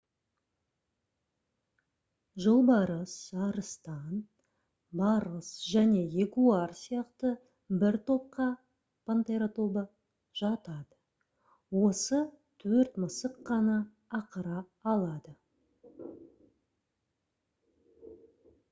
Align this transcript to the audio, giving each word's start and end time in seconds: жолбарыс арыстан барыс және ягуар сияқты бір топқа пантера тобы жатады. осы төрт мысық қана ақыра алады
жолбарыс 2.45 3.13
арыстан 3.47 4.15
барыс 5.01 5.51
және 5.73 6.01
ягуар 6.23 6.73
сияқты 6.81 7.33
бір 7.85 7.99
топқа 8.09 8.47
пантера 9.11 9.49
тобы 9.61 9.85
жатады. 10.43 10.99
осы 11.85 12.23
төрт 12.67 12.99
мысық 13.07 13.39
қана 13.53 13.79
ақыра 14.23 14.67
алады 14.95 15.39